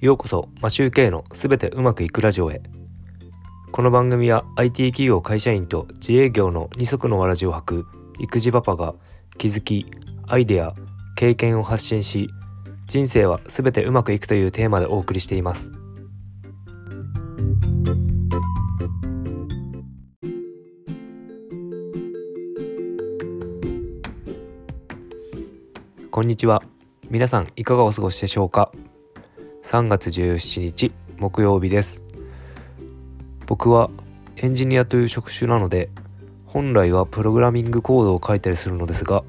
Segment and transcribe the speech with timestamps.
[0.00, 2.62] ようこそマシューケイのすべてうまくいくラジオへ。
[3.70, 7.86] この番組は IT 企業会社員と自営業の二足のわらじを履く
[8.18, 8.94] 育児パパが
[9.36, 9.84] 気づき
[10.26, 10.72] アイデア
[11.16, 12.30] 経験を発信し
[12.86, 15.70] 人生はすべてうまくいくというテーマでお送りしています。
[26.10, 26.62] こんにちは。
[27.10, 28.72] 皆さんいかがお過ごしでしょうか？
[29.70, 32.02] 3月17日木曜日です。
[33.46, 33.88] 僕は
[34.34, 35.90] エンジニアという職種なので
[36.44, 39.22] 本来はプログラミングコードを書いたりするのですが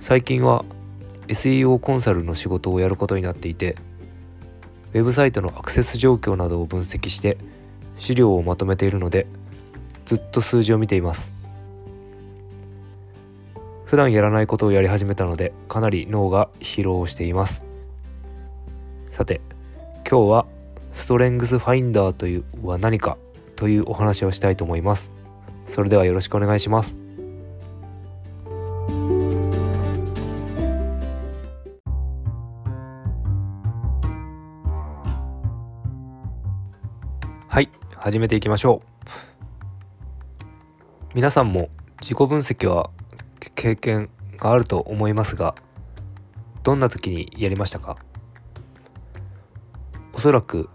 [0.00, 0.66] 最近は
[1.28, 3.74] SEO コンサルの仕事をやることになっていて
[4.92, 7.38] ウェブサイトのアクセス状況などを分析して
[7.96, 9.26] 資料をまとめているので
[10.04, 11.32] ずっと数字を見ています。
[13.86, 17.69] 普段やらないことをやり始めたのでかなり脳が疲労しています。
[19.10, 19.40] さて
[20.08, 20.46] 今日は
[20.92, 23.18] ストレングスファインダーというは何か
[23.56, 25.12] というお話をしたいと思います。
[25.66, 27.02] それではよろしくお願いします。
[37.46, 38.86] はい始めていきましょう。
[41.14, 41.68] 皆さんも
[42.00, 42.90] 自己分析は
[43.54, 45.54] 経験があると思いますが
[46.62, 47.98] どんな時にやりましたか？
[50.20, 50.68] おそらく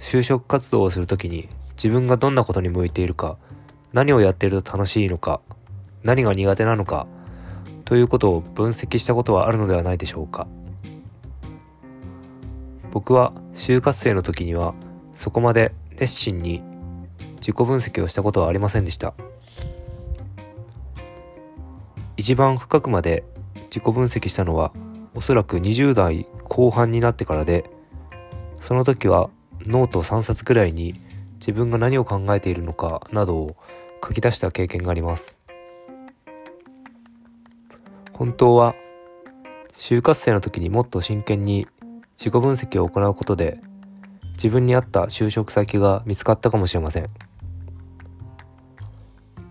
[0.00, 3.38] 就職活動をする時に自分がどんなことに向いているか
[3.92, 5.40] 何をやっていると楽しいのか
[6.02, 7.06] 何が苦手なのか
[7.84, 10.48] ということを分析したことはあるのではないでしょうか。
[12.90, 14.74] 僕は就活生の時には
[15.14, 16.60] そこまで熱心に
[17.36, 19.14] 自己分析をしたことはありませんでした。
[22.16, 23.22] 一番深くまで
[23.70, 24.72] 自己分析したのは
[25.14, 27.77] おそらく20代後半になってからで
[28.60, 29.30] その時は
[29.66, 31.00] ノート3冊くらいに
[31.38, 33.56] 自分が何を考えているのかなどを
[34.04, 35.36] 書き出した経験があります。
[38.12, 38.74] 本当は
[39.72, 41.68] 就活生の時にもっと真剣に
[42.16, 43.60] 自己分析を行うことで
[44.32, 47.08] 自分に合った就職先が見つかったかもしれません。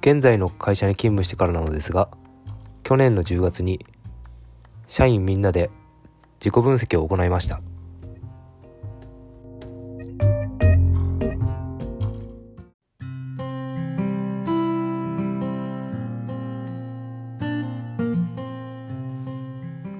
[0.02, 2.10] 現在の会社に勤務してからなのですが
[2.84, 3.86] 去年の10月に
[4.86, 5.70] 社員みんなで
[6.40, 7.62] 自己分析を行いました。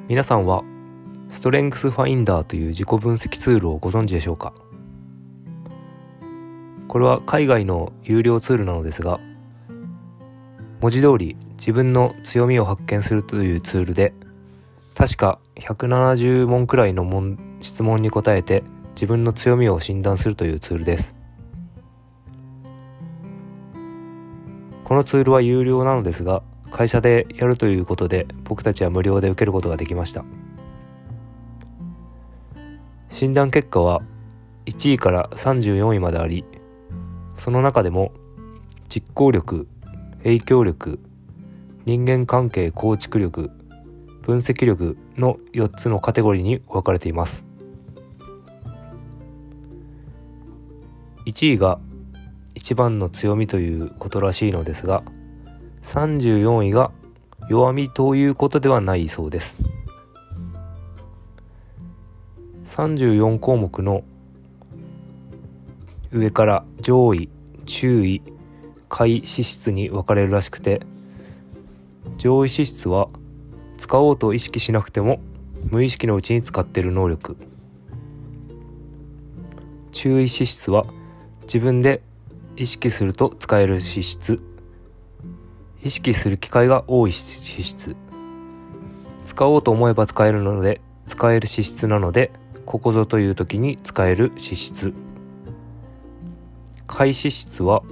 [0.08, 0.64] 皆さんは
[1.30, 4.54] ストレングスファインダーという自己分析ツールをご存知でしょうか？
[6.88, 9.20] これは海外の有料ツールなのですが
[10.80, 14.14] 文字通り自分の強みを発見するというツールで
[14.96, 17.06] 確か170問くらいの
[17.60, 21.16] 質問に答えて自分の強みを診断するというツールです。
[24.86, 30.24] このツールは有料なのですが会社でやるということで僕たちは無料で受けることができました。
[33.10, 34.02] 診断結果は
[34.66, 36.46] 1位から34位まであり
[37.36, 38.12] その中でも
[38.90, 39.68] 実行力
[40.24, 41.00] 影響力
[41.86, 43.50] 人間関係構築力
[44.22, 47.46] 分析力の4つのカテゴリーに分かれています。
[51.26, 51.80] 1位が
[52.56, 55.04] 一番の強みということらしいのですが
[55.88, 56.92] 34位が
[57.50, 59.58] 弱みということではないそうです。
[62.66, 64.04] 34項目の
[66.12, 67.30] 上から上位
[67.66, 68.22] 注意
[68.90, 70.82] 下位資質に分かれるらしくて
[72.18, 73.08] 上位資質は
[73.78, 75.22] 使おうと意識しなくても
[75.72, 77.38] 無意識のうちに使っている能力。
[79.94, 80.86] 注意資質は
[81.44, 82.02] 自分で
[82.58, 84.42] 意識すると使える資質
[85.88, 87.96] 意識する機会が多い資質
[89.26, 92.30] 使おうと思えば使えるので使える資質なので
[92.66, 94.94] ここぞという時に使える資質
[96.88, 97.84] 開資質は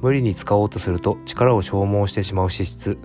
[0.00, 2.98] 無理に使おうとすると力を消耗してしまう資質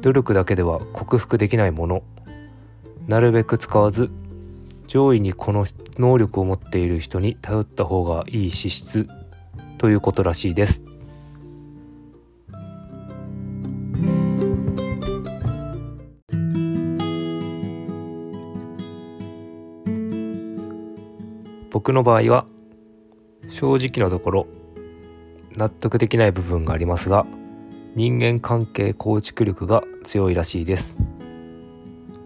[0.00, 2.02] 努力だけでは克服できないもの。
[3.06, 4.10] なるべく使わず
[4.88, 5.64] 上位にこの
[5.96, 9.06] 能力を持っている人に頼った方がいい資質
[9.78, 10.91] ということらしいです。
[21.72, 22.44] 僕の場合は
[23.48, 24.46] 正直なところ
[25.56, 27.26] 納得できない部分がありますが
[27.94, 30.96] 人間関係構築力が強いらしいです。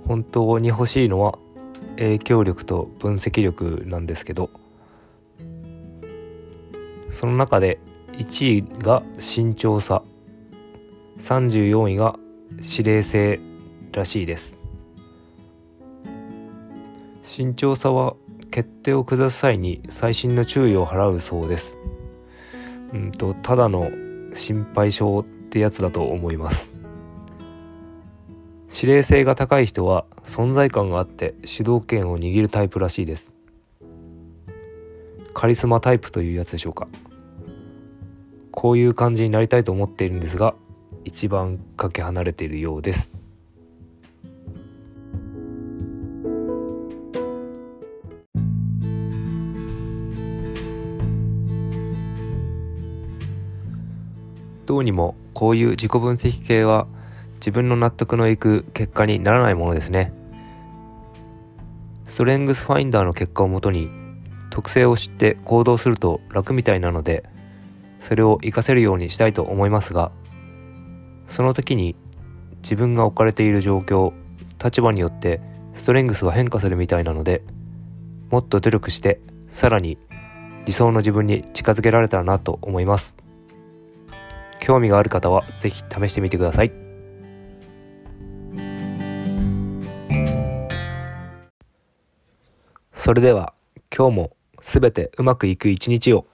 [0.06, 1.38] 本当に欲しいのは
[1.96, 4.50] 影響力と分析力なんですけど
[7.10, 7.81] その中で
[8.12, 10.02] 1位が慎重さ
[11.19, 12.16] 34位が
[12.56, 13.40] 指令性
[13.92, 14.58] らしいです。
[17.22, 18.14] 慎重さは
[18.50, 21.76] 決定を下す際に細心の注意を払うそうです。
[22.93, 23.90] うんとただの
[24.32, 26.72] 心配性ってやつだと思います。
[28.75, 33.34] 指令性が高い人は存在感があって主導権を握るタイプらしいです。
[35.32, 36.88] カリスマタイプというやつでしょうか。
[38.50, 40.54] こういう感じになりたいと思っているんですが
[41.04, 43.12] 一番かけ離れているようです。
[54.66, 56.86] どうにもこういう自己分析系は
[57.36, 60.12] 自分の納得のいく結果にならないものですね。
[62.06, 63.90] ストレングスファインダーの結果をもとに
[64.50, 67.24] 特性を知って行動すると楽みたいなので
[68.00, 70.12] それを活かせるようにしたいと思いますが
[71.28, 71.94] その時に
[72.62, 74.12] 自分が置かれている状況
[74.64, 75.40] 立場によって
[75.74, 77.42] ストレングスは変化するみたいなので
[78.30, 79.20] もっと努力して
[79.50, 79.98] さらに
[80.64, 83.25] 理想の自分に近づけられたらなと思います。
[84.66, 86.72] 興味がある方は是非試してみてください。
[92.92, 93.54] それでは
[93.96, 96.26] 今日もすべてうまくいく一日を。